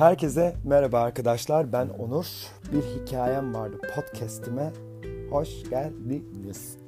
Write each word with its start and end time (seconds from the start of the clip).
Herkese 0.00 0.56
merhaba 0.64 1.00
arkadaşlar. 1.00 1.72
Ben 1.72 1.88
Onur. 1.88 2.26
Bir 2.72 2.82
hikayem 2.82 3.54
vardı 3.54 3.76
podcast'ime. 3.94 4.72
Hoş 5.30 5.70
geldiniz. 5.70 6.78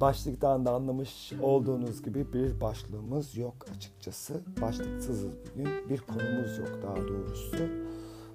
Başlıktan 0.00 0.66
da 0.66 0.72
anlamış 0.72 1.32
olduğunuz 1.42 2.02
gibi 2.02 2.32
bir 2.32 2.60
başlığımız 2.60 3.36
yok 3.36 3.54
açıkçası. 3.76 4.40
Başlıksızız 4.60 5.32
bugün. 5.46 5.88
Bir 5.88 6.00
konumuz 6.00 6.58
yok 6.58 6.78
daha 6.82 6.96
doğrusu. 6.96 7.56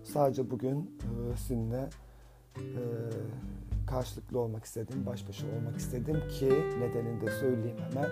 Sadece 0.03 0.51
bugün 0.51 0.99
e, 1.01 1.37
sizinle 1.37 1.89
e, 2.55 2.61
karşılıklı 3.87 4.39
olmak 4.39 4.65
istedim, 4.65 5.05
baş 5.05 5.27
başa 5.29 5.45
olmak 5.47 5.77
istedim 5.77 6.21
ki 6.39 6.49
nedenini 6.79 7.21
de 7.21 7.31
söyleyeyim 7.31 7.77
hemen. 7.89 8.09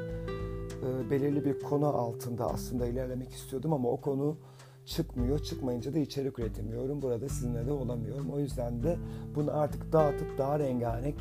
E, 0.86 1.10
belirli 1.10 1.46
bir 1.46 1.60
konu 1.60 1.88
altında 1.88 2.50
aslında 2.50 2.88
ilerlemek 2.88 3.32
istiyordum 3.32 3.74
ama 3.74 3.90
o 3.90 4.02
konu 4.02 4.38
çıkmıyor. 4.86 5.40
Çıkmayınca 5.40 5.94
da 5.94 6.00
içerik 6.00 6.40
üretemiyorum. 6.40 7.02
Burada 7.02 7.30
sizinle 7.30 7.66
de 7.66 7.72
olamıyorum. 7.72 8.30
O 8.30 8.40
yüzden 8.40 8.84
de 8.84 8.98
bunu 9.36 9.58
artık 9.58 9.94
dağıtıp 9.94 10.38
daha 10.38 10.60
rengarenk 10.60 11.16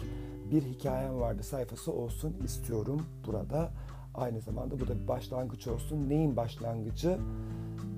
bir 0.51 0.63
hikayem 0.63 1.21
vardı 1.21 1.43
sayfası 1.43 1.93
olsun 1.93 2.37
istiyorum 2.45 3.03
burada. 3.27 3.73
Aynı 4.15 4.41
zamanda 4.41 4.81
bu 4.81 4.89
da 4.89 5.03
bir 5.03 5.09
başlangıç 5.09 5.67
olsun. 5.67 6.09
Neyin 6.09 6.37
başlangıcı? 6.37 7.19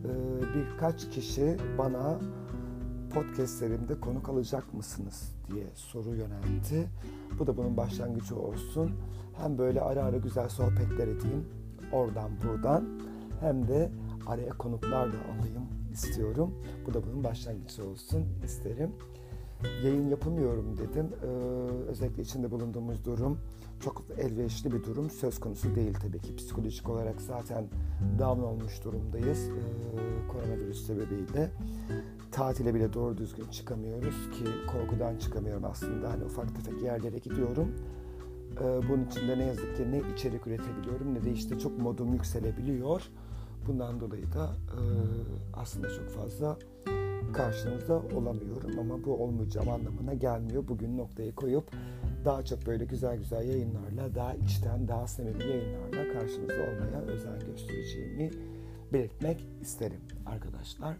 Ee, 0.04 0.08
birkaç 0.54 1.10
kişi 1.10 1.56
bana 1.78 2.18
podcastlerimde 3.14 4.00
konuk 4.00 4.28
alacak 4.28 4.74
mısınız 4.74 5.34
diye 5.52 5.66
soru 5.74 6.14
yöneltti. 6.14 6.88
Bu 7.38 7.46
da 7.46 7.56
bunun 7.56 7.76
başlangıcı 7.76 8.36
olsun. 8.36 8.90
Hem 9.36 9.58
böyle 9.58 9.80
ara 9.80 10.02
ara 10.02 10.16
güzel 10.16 10.48
sohbetler 10.48 11.08
edeyim 11.08 11.44
oradan 11.92 12.30
buradan 12.44 12.84
hem 13.40 13.68
de 13.68 13.90
araya 14.26 14.50
konuklar 14.50 15.12
da 15.12 15.16
alayım 15.16 15.66
istiyorum. 15.92 16.54
Bu 16.86 16.94
da 16.94 17.06
bunun 17.06 17.24
başlangıcı 17.24 17.84
olsun 17.84 18.24
isterim. 18.44 18.92
Yayın 19.84 20.08
yapamıyorum 20.08 20.76
dedim. 20.78 21.08
Ee, 21.22 21.26
özellikle 21.88 22.22
içinde 22.22 22.50
bulunduğumuz 22.50 23.04
durum 23.04 23.38
çok 23.80 24.04
elverişli 24.18 24.72
bir 24.72 24.84
durum 24.84 25.10
söz 25.10 25.40
konusu 25.40 25.74
değil 25.74 25.94
tabii 26.02 26.18
ki. 26.18 26.36
Psikolojik 26.36 26.88
olarak 26.88 27.20
zaten 27.20 27.64
down 28.18 28.40
olmuş 28.40 28.84
durumdayız 28.84 29.48
ee, 29.48 30.28
koronavirüs 30.28 30.86
sebebiyle. 30.86 31.50
Tatile 32.32 32.74
bile 32.74 32.92
doğru 32.92 33.18
düzgün 33.18 33.44
çıkamıyoruz 33.44 34.30
ki 34.30 34.44
korkudan 34.72 35.18
çıkamıyorum 35.18 35.64
aslında. 35.64 36.10
Hani 36.10 36.24
ufak 36.24 36.56
tefek 36.56 36.82
yerlere 36.82 37.18
gidiyorum. 37.18 37.74
Ee, 38.60 38.80
bunun 38.88 39.04
için 39.04 39.28
de 39.28 39.38
ne 39.38 39.44
yazık 39.44 39.76
ki 39.76 39.90
ne 39.90 40.02
içerik 40.14 40.46
üretebiliyorum 40.46 41.14
ne 41.14 41.24
de 41.24 41.32
işte 41.32 41.58
çok 41.58 41.78
modum 41.78 42.12
yükselebiliyor. 42.12 43.10
Bundan 43.68 44.00
dolayı 44.00 44.32
da 44.32 44.44
e, 44.46 44.80
aslında 45.54 45.88
çok 45.88 46.08
fazla 46.08 46.58
karşınızda 47.32 47.94
olamıyorum 47.98 48.78
ama 48.78 49.04
bu 49.04 49.24
olmayacağım 49.24 49.68
anlamına 49.68 50.14
gelmiyor. 50.14 50.68
Bugün 50.68 50.98
noktayı 50.98 51.34
koyup 51.34 51.70
daha 52.24 52.44
çok 52.44 52.66
böyle 52.66 52.84
güzel 52.84 53.16
güzel 53.16 53.48
yayınlarla, 53.48 54.14
daha 54.14 54.34
içten, 54.34 54.88
daha 54.88 55.06
samimi 55.06 55.42
yayınlarla 55.44 56.12
karşınızda 56.12 56.54
olmaya 56.54 57.00
özen 57.00 57.40
göstereceğimi 57.46 58.30
belirtmek 58.92 59.48
isterim 59.60 60.00
arkadaşlar. 60.26 60.96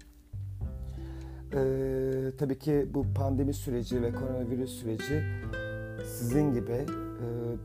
Ee, 1.54 2.32
tabii 2.38 2.58
ki 2.58 2.86
bu 2.94 3.06
pandemi 3.14 3.54
süreci 3.54 4.02
ve 4.02 4.12
koronavirüs 4.12 4.70
süreci 4.70 5.22
sizin 6.06 6.54
gibi 6.54 6.72
e, 6.72 6.86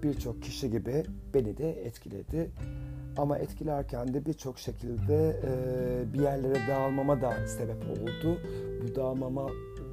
birçok 0.04 0.44
kişi 0.44 0.72
gibi 0.72 1.04
beni 1.34 1.58
de 1.58 1.86
etkiledi. 1.86 2.52
Ama 3.17 3.38
etkilerken 3.38 4.14
de 4.14 4.26
birçok 4.26 4.59
şekilde 4.59 5.40
e, 5.44 6.14
bir 6.14 6.20
yerlere 6.20 6.67
dağılmama 6.67 7.22
da 7.22 7.48
sebep 7.48 7.84
oldu. 7.90 8.38
Bu 8.83 8.95
dağılmama 8.95 9.49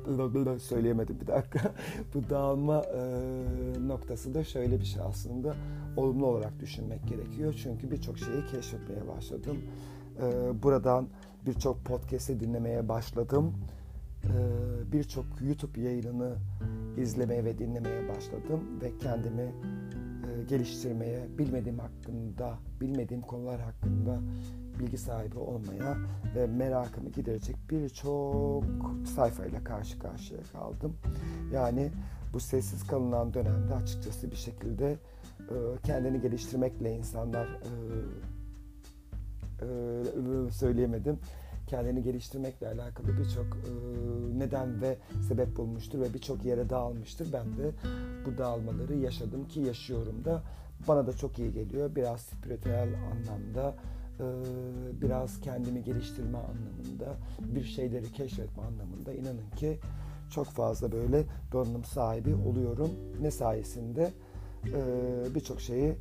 söyleyemedim 0.59 1.21
bir 1.21 1.27
dakika. 1.27 1.73
Bu 2.15 2.31
dağılma 2.31 2.83
e, 2.83 3.03
noktası 3.89 4.35
da 4.35 4.45
şöyle 4.45 4.81
bir 4.81 4.85
şey 4.85 5.03
aslında. 5.03 5.55
Olumlu 5.97 6.27
olarak 6.27 6.61
düşünmek 6.61 7.09
gerekiyor. 7.09 7.55
Çünkü 7.63 7.91
birçok 7.91 8.19
şeyi 8.19 8.47
keşfetmeye 8.47 9.09
başladım. 9.09 9.59
E, 10.23 10.63
buradan 10.63 11.09
birçok 11.47 11.85
podcast'i 11.85 12.41
dinlemeye 12.41 12.89
başladım. 12.89 13.55
E, 14.25 14.33
birçok 14.93 15.25
YouTube 15.41 15.81
yayınını 15.81 16.35
izlemeye 16.97 17.45
ve 17.45 17.59
dinlemeye 17.59 18.09
başladım. 18.09 18.61
Ve 18.83 18.99
kendimi 18.99 19.53
geliştirmeye, 20.49 21.39
bilmediğim 21.39 21.79
hakkında, 21.79 22.59
bilmediğim 22.81 23.23
konular 23.23 23.61
hakkında 23.61 24.21
bilgi 24.79 24.99
sahibi 24.99 25.39
olmaya 25.39 25.97
ve 26.35 26.47
merakımı 26.47 27.09
giderecek 27.09 27.57
birçok 27.71 28.65
sayfayla 29.15 29.65
karşı 29.65 29.99
karşıya 29.99 30.41
kaldım. 30.53 30.97
Yani 31.53 31.91
bu 32.33 32.41
sessiz 32.41 32.87
kalınan 32.87 33.35
dönemde 33.35 33.75
açıkçası 33.75 34.31
bir 34.31 34.37
şekilde 34.37 34.91
e, 35.39 35.57
kendini 35.87 36.21
geliştirmekle 36.21 36.97
insanlar 36.97 37.47
e, 37.47 37.69
e, 39.63 40.51
söyleyemedim 40.51 41.19
kendini 41.69 42.03
geliştirmekle 42.03 42.69
alakalı 42.69 43.19
birçok 43.19 43.47
e, 43.47 43.71
neden 44.39 44.83
ve 44.83 44.97
sebep 45.29 45.57
bulmuştur 45.57 46.01
ve 46.01 46.15
birçok 46.15 46.45
yere 46.45 46.71
dağılmıştır. 46.71 47.33
Ben 47.33 47.57
de 47.57 47.71
bu 48.27 48.39
dağılmaları 48.39 48.97
yaşadım 48.97 49.49
ki 49.49 49.61
yaşıyorum 49.61 50.25
da 50.25 50.43
bana 50.89 51.07
da 51.07 51.13
çok 51.13 51.39
iyi 51.39 51.53
geliyor. 51.53 51.91
Biraz 51.97 52.21
spiritüel 52.21 52.89
anlamda, 53.13 53.75
e, 54.21 54.27
biraz 55.03 55.41
kendimi 55.41 55.85
geliştirme 55.85 56.39
anlamında, 56.39 57.17
bir 57.55 57.65
şeyleri 57.65 58.13
keşfetme 58.13 58.63
anlamında 58.63 59.13
inanın 59.13 59.51
ki 59.57 59.79
çok 60.31 60.47
fazla 60.47 60.93
böyle 60.93 61.25
donanım 61.53 61.85
sahibi 61.85 62.35
oluyorum. 62.35 62.91
Ne 63.21 63.31
sayesinde 63.31 64.11
e, 64.67 65.35
birçok 65.35 65.61
şeyi 65.61 65.95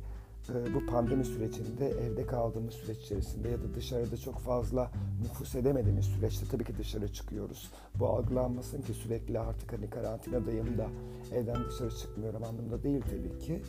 bu 0.74 0.86
pandemi 0.86 1.24
sürecinde 1.24 1.88
evde 1.88 2.26
kaldığımız 2.26 2.74
süreç 2.74 2.98
içerisinde 2.98 3.48
ya 3.48 3.58
da 3.58 3.74
dışarıda 3.74 4.16
çok 4.16 4.38
fazla 4.38 4.90
nüfus 5.22 5.54
edemediğimiz 5.54 6.06
süreçte 6.06 6.46
tabii 6.50 6.64
ki 6.64 6.78
dışarı 6.78 7.12
çıkıyoruz. 7.12 7.70
Bu 7.94 8.06
algılanmasın 8.08 8.82
ki 8.82 8.94
sürekli 8.94 9.38
artık 9.38 9.72
hani 9.72 9.90
karantinadayım 9.90 10.78
da 10.78 10.86
evden 11.34 11.64
dışarı 11.68 11.96
çıkmıyorum 11.96 12.44
anlamında 12.44 12.82
değil 12.82 13.02
tabii 13.02 13.38
ki. 13.38 13.62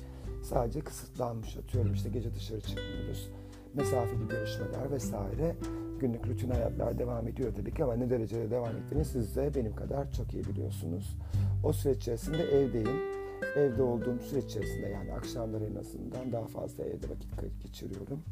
Sadece 0.44 0.82
kısıtlanmış 0.82 1.58
atıyorum 1.58 1.94
işte 1.94 2.10
gece 2.10 2.36
dışarı 2.36 2.62
çıkmıyoruz. 2.62 3.30
Mesafeli 3.74 4.28
görüşmeler 4.30 4.92
vesaire 4.92 5.56
günlük 6.00 6.28
rutin 6.28 6.50
hayatlar 6.50 7.00
devam 7.00 7.28
ediyor 7.28 7.54
tabii 7.56 7.74
ki 7.74 7.84
ama 7.84 7.96
ne 7.96 8.10
derecede 8.10 8.52
devam 8.52 8.78
ettiğini 8.78 9.06
siz 9.06 9.36
de 9.36 9.56
benim 9.56 9.76
kadar 9.76 10.12
çok 10.12 10.34
iyi 10.34 10.44
biliyorsunuz. 10.44 11.18
O 11.64 11.74
süreç 11.74 11.98
içerisinde 11.98 12.44
evdeyim 12.44 13.19
evde 13.56 13.84
olduğum 13.84 14.20
süreç 14.20 14.46
içerisinde 14.46 14.88
yani 14.88 15.14
akşamları 15.14 15.66
en 15.66 15.76
azından 15.76 16.32
daha 16.32 16.48
fazla 16.48 16.84
evde 16.84 17.10
vakit 17.10 17.64
geçiriyorum. 17.64 18.24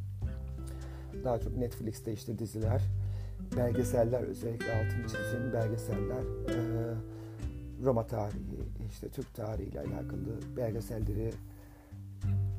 Daha 1.24 1.40
çok 1.40 1.58
Netflix'te 1.58 2.14
işte 2.14 2.40
diziler, 2.40 2.82
belgeseller 3.58 4.24
özellikle 4.24 4.74
altını 4.74 5.04
çizdiğim 5.04 5.54
belgeseller, 5.54 6.24
Roma 7.84 8.08
tarihi, 8.08 8.40
işte 8.90 9.10
Türk 9.10 9.34
tarihi 9.34 9.70
ile 9.70 9.80
alakalı 9.80 10.58
belgeselleri 10.58 11.34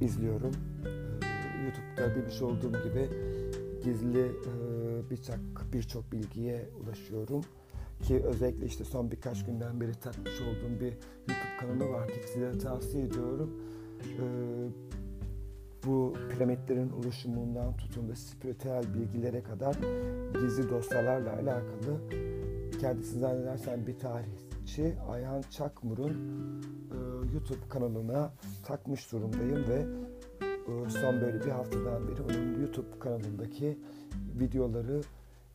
izliyorum. 0.01 0.53
YouTube'da 1.65 2.15
demiş 2.15 2.43
olduğum 2.43 2.73
gibi 2.73 3.09
gizli 3.85 4.33
birçok 5.11 5.39
birçok 5.73 6.13
bilgiye 6.13 6.69
ulaşıyorum 6.83 7.45
ki 8.03 8.23
özellikle 8.25 8.67
işte 8.67 8.85
son 8.85 9.11
birkaç 9.11 9.45
günden 9.45 9.81
beri 9.81 9.93
takmış 9.95 10.41
olduğum 10.41 10.81
bir 10.81 10.93
YouTube 11.29 11.57
kanalı 11.61 11.93
var 11.93 12.09
ki 12.09 12.29
size 12.33 12.59
tavsiye 12.59 13.05
ediyorum. 13.05 13.51
Ee, 14.21 14.69
bu 15.87 16.15
piramitlerin 16.31 16.91
oluşumundan 16.91 17.77
tutun 17.77 18.09
da 18.09 18.17
spiritüel 18.17 18.85
bilgilere 18.95 19.43
kadar 19.43 19.77
gizli 20.41 20.71
dosyalarla 20.71 21.33
alakalı 21.33 22.01
kendisi 22.81 23.19
zannedersen 23.19 23.87
bir 23.87 23.99
tarihçi 23.99 24.95
Ayhan 25.11 25.43
Çakmur'un 25.51 26.13
e, 26.91 26.99
YouTube 27.33 27.69
kanalına 27.69 28.33
takmış 28.65 29.13
durumdayım 29.13 29.69
ve 29.69 29.87
e, 30.43 30.91
son 30.91 31.21
böyle 31.21 31.45
bir 31.45 31.51
haftadan 31.51 32.09
beri 32.09 32.23
onun 32.23 32.61
YouTube 32.61 32.99
kanalındaki 32.99 33.79
videoları 34.41 35.01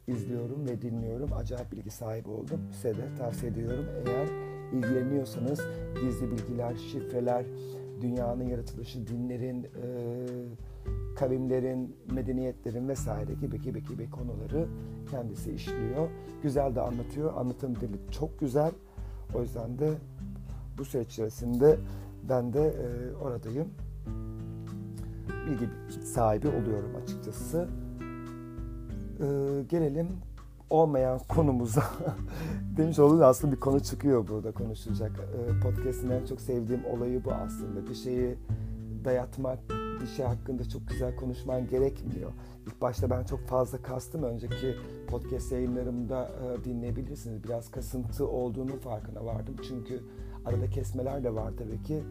izliyorum 0.08 0.68
ve 0.68 0.82
dinliyorum. 0.82 1.34
Acayip 1.34 1.72
bilgi 1.72 1.90
sahibi 1.90 2.30
oldum. 2.30 2.60
Size 2.72 2.98
de 2.98 3.16
tavsiye 3.18 3.52
ediyorum. 3.52 3.86
Eğer 4.08 4.28
ilgileniyorsanız 4.74 5.62
gizli 6.02 6.32
bilgiler, 6.32 6.76
şifreler, 6.76 7.46
dünyanın 8.02 8.44
yaratılışı, 8.44 9.08
dinlerin, 9.08 9.64
e, 9.64 9.88
kavimlerin, 11.16 11.96
medeniyetlerin 12.12 12.90
vesaire 12.90 13.34
gibi 13.34 13.62
gibi 13.62 13.84
gibi 13.84 14.10
konuları 14.10 14.68
kendisi 15.12 15.52
işliyor. 15.52 16.10
Güzel 16.44 16.76
de 16.76 16.82
anlatıyor. 16.82 17.34
Anlatım 17.38 17.76
dili 17.76 18.12
çok 18.12 18.40
güzel. 18.40 18.72
O 19.36 19.42
yüzden 19.42 19.80
de 19.80 19.94
bu 20.78 20.86
süreç 20.86 21.08
içerisinde 21.08 21.78
ben 22.30 22.54
de 22.54 22.62
e, 22.62 23.16
oradayım. 23.16 23.68
Bilgi 25.48 25.70
sahibi 26.06 26.48
oluyorum 26.48 26.96
açıkçası. 27.04 27.68
Ee, 29.24 29.64
gelelim 29.70 30.08
olmayan 30.70 31.20
konumuza 31.30 31.84
demiş 32.78 33.00
olduğunuz 33.00 33.22
aslında 33.22 33.56
bir 33.56 33.60
konu 33.60 33.80
çıkıyor 33.80 34.28
burada 34.28 34.52
konuşulacak. 34.52 35.12
Ee, 35.12 35.60
podcast'in 35.60 36.10
en 36.10 36.26
çok 36.26 36.42
sevdiğim 36.42 36.86
olayı 36.86 37.26
bu 37.26 37.32
aslında. 37.32 37.88
Bir 37.90 37.96
şeyi 37.96 38.36
dayatmak, 39.06 39.60
bir 40.02 40.08
şey 40.08 40.26
hakkında 40.26 40.70
çok 40.70 40.88
güzel 40.88 41.16
konuşman 41.16 41.68
gerekmiyor. 41.68 42.32
İlk 42.68 42.82
başta 42.82 43.10
ben 43.10 43.24
çok 43.24 43.40
fazla 43.40 43.82
kastım. 43.82 44.24
Önceki 44.24 44.76
podcast 45.08 45.52
yayınlarımda 45.52 46.32
e, 46.44 46.64
dinleyebilirsiniz. 46.64 47.44
Biraz 47.44 47.72
kasıntı 47.72 48.28
olduğunu 48.28 48.80
farkına 48.80 49.26
vardım. 49.26 49.56
Çünkü 49.68 50.04
arada 50.46 50.70
kesmeler 50.70 51.24
de 51.24 51.36
var 51.36 51.52
tabii 51.58 51.84
ki. 51.84 52.04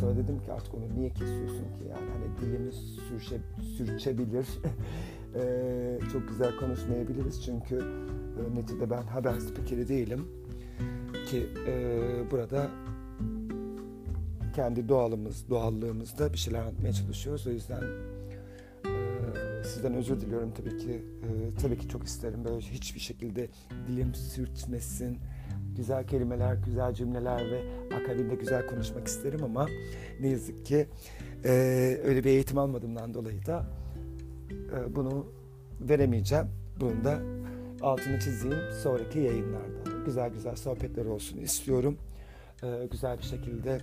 Sonra 0.00 0.16
dedim 0.16 0.38
ki 0.38 0.52
artık 0.52 0.74
onu 0.74 0.82
niye 0.96 1.10
kesiyorsun 1.10 1.64
ki? 1.64 1.84
Yani 1.90 2.10
hani 2.10 2.40
dilimiz 2.40 2.74
sürçe, 2.74 3.36
sürçebilir. 3.76 4.46
e, 5.34 5.98
çok 6.12 6.28
güzel 6.28 6.56
konuşmayabiliriz 6.56 7.44
çünkü 7.44 7.76
e, 7.76 8.54
neticede 8.56 8.90
ben 8.90 9.02
haber 9.02 9.38
spikeri 9.38 9.88
değilim. 9.88 10.28
Ki 11.26 11.46
e, 11.66 12.00
burada 12.30 12.70
kendi 14.54 14.88
doğalımız, 14.88 15.48
doğallığımızda 15.50 16.32
bir 16.32 16.38
şeyler 16.38 16.58
anlatmaya 16.58 16.92
çalışıyoruz. 16.92 17.46
O 17.46 17.50
yüzden 17.50 17.82
e, 18.86 19.64
sizden 19.64 19.94
özür 19.94 20.20
diliyorum 20.20 20.52
tabii 20.56 20.78
ki. 20.78 21.04
E, 21.22 21.60
tabii 21.62 21.78
ki 21.78 21.88
çok 21.88 22.04
isterim 22.04 22.44
böyle 22.44 22.60
hiçbir 22.60 23.00
şekilde 23.00 23.48
dilim 23.88 24.14
sürtmesin. 24.14 25.18
Güzel 25.76 26.06
kelimeler, 26.06 26.54
güzel 26.54 26.94
cümleler 26.94 27.50
ve 27.50 27.62
akabinde 27.94 28.34
güzel 28.34 28.66
konuşmak 28.66 29.06
isterim 29.06 29.44
ama 29.44 29.66
ne 30.20 30.28
yazık 30.28 30.66
ki 30.66 30.86
e, 31.44 31.50
öyle 32.04 32.24
bir 32.24 32.30
eğitim 32.30 32.58
almadığımdan 32.58 33.14
dolayı 33.14 33.46
da 33.46 33.66
e, 34.50 34.96
bunu 34.96 35.26
veremeyeceğim. 35.80 36.46
Bunun 36.80 37.04
da 37.04 37.20
altını 37.82 38.20
çizeyim 38.20 38.58
sonraki 38.82 39.18
yayınlarda. 39.18 40.04
Güzel 40.06 40.30
güzel 40.30 40.56
sohbetler 40.56 41.04
olsun 41.04 41.38
istiyorum. 41.38 41.98
E, 42.62 42.88
güzel 42.90 43.18
bir 43.18 43.22
şekilde 43.22 43.80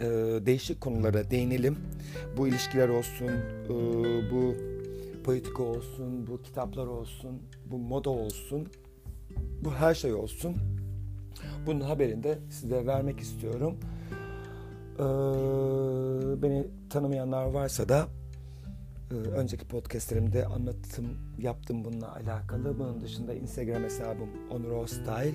e, 0.00 0.06
değişik 0.46 0.80
konulara 0.80 1.30
değinelim. 1.30 1.78
Bu 2.36 2.48
ilişkiler 2.48 2.88
olsun, 2.88 3.28
e, 3.28 3.70
bu 4.30 4.54
politika 5.24 5.62
olsun, 5.62 6.26
bu 6.26 6.42
kitaplar 6.42 6.86
olsun, 6.86 7.42
bu 7.66 7.78
moda 7.78 8.10
olsun, 8.10 8.68
bu 9.64 9.72
her 9.74 9.94
şey 9.94 10.14
olsun. 10.14 10.56
Bunun 11.68 11.80
haberini 11.80 12.22
de 12.22 12.38
size 12.50 12.86
vermek 12.86 13.20
istiyorum. 13.20 13.76
Ee, 14.98 15.02
beni 16.42 16.66
tanımayanlar 16.90 17.44
varsa 17.44 17.88
da 17.88 18.08
e, 19.10 19.14
önceki 19.14 19.68
podcastlerimde 19.68 20.46
anlatım 20.46 21.06
yaptım 21.38 21.84
bununla 21.84 22.14
alakalı. 22.14 22.78
Bunun 22.78 23.00
dışında 23.00 23.34
Instagram 23.34 23.82
hesabım 23.82 24.28
Onur 24.50 24.86
Style 24.86 25.34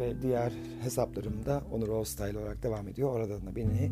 ve 0.00 0.22
diğer 0.22 0.52
hesaplarımda 0.82 1.62
Onur 1.72 2.04
Style 2.04 2.38
olarak 2.38 2.62
devam 2.62 2.88
ediyor. 2.88 3.10
Oradan 3.10 3.46
da 3.46 3.56
beni 3.56 3.90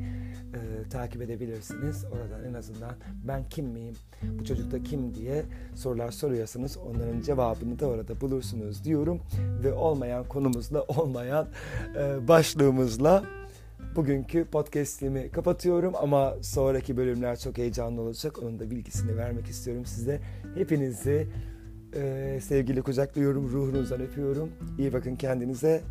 e, 0.55 0.89
takip 0.89 1.23
edebilirsiniz. 1.23 2.05
Oradan 2.05 2.45
en 2.45 2.55
azından 2.55 2.93
ben 3.25 3.49
kim 3.49 3.67
miyim, 3.67 3.95
bu 4.23 4.45
çocuk 4.45 4.71
da 4.71 4.83
kim 4.83 5.15
diye 5.15 5.45
sorular 5.75 6.11
soruyorsanız 6.11 6.77
onların 6.77 7.21
cevabını 7.21 7.79
da 7.79 7.87
orada 7.87 8.21
bulursunuz 8.21 8.85
diyorum. 8.85 9.21
Ve 9.65 9.73
olmayan 9.73 10.29
konumuzla, 10.29 10.83
olmayan 10.89 11.49
e, 11.97 12.29
başlığımızla 12.29 13.25
bugünkü 13.97 14.45
podcast'imi 14.45 15.31
kapatıyorum 15.31 15.95
ama 15.97 16.35
sonraki 16.43 16.97
bölümler 16.97 17.39
çok 17.39 17.59
heyecanlı 17.59 18.01
olacak. 18.01 18.43
Onun 18.43 18.59
da 18.59 18.71
bilgisini 18.71 19.17
vermek 19.17 19.47
istiyorum 19.47 19.87
size. 19.87 20.21
Hepinizi 20.55 21.29
e, 21.95 22.39
sevgili 22.43 22.83
kucaklıyorum, 22.83 23.53
ruhunuzdan 23.53 24.01
öpüyorum. 24.01 24.53
İyi 24.79 24.93
bakın 24.93 25.17
kendinize. 25.17 25.83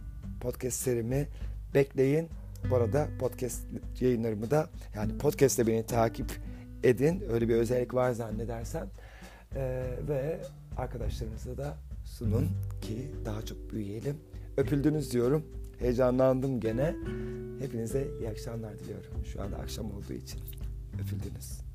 Podcast 0.41 0.79
serimi 0.79 1.27
bekleyin. 1.73 2.27
Bu 2.69 2.75
arada 2.75 3.07
podcast 3.19 3.61
yayınlarımı 3.99 4.51
da 4.51 4.69
yani 4.95 5.17
podcast'te 5.17 5.67
beni 5.67 5.85
takip 5.85 6.31
edin. 6.83 7.23
Öyle 7.31 7.49
bir 7.49 7.55
özellik 7.55 7.93
var 7.93 8.11
zannedersem. 8.11 8.87
E, 9.55 9.85
ve 10.07 10.39
arkadaşlarınıza 10.77 11.57
da 11.57 11.77
sunun 12.05 12.47
ki 12.81 13.11
daha 13.25 13.41
çok 13.41 13.71
büyüyelim. 13.71 14.17
Öpüldünüz 14.57 15.13
diyorum. 15.13 15.43
Heyecanlandım 15.79 16.59
gene. 16.59 16.95
Hepinize 17.59 18.07
iyi 18.19 18.29
akşamlar 18.29 18.79
diliyorum. 18.79 19.25
Şu 19.25 19.41
anda 19.41 19.57
akşam 19.57 19.85
olduğu 19.85 20.13
için. 20.13 20.39
Öpüldünüz. 20.93 21.66